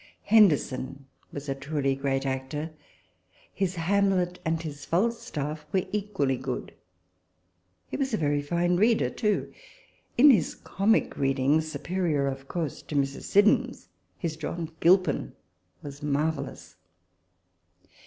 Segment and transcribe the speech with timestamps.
[0.23, 2.71] Henderson was a truly great actor;
[3.53, 6.73] his Hamlet and his Falstaff were equally good.
[7.87, 9.53] He was a very fine reader too;
[10.17, 13.25] in his comic readings superior, of course, to Mrs.
[13.25, 15.33] Siddons; his John Gilpin
[15.83, 16.77] was mar vellous.